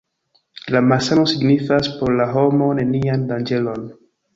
[0.75, 3.91] La malsano signifas por la homo nenian danĝeron.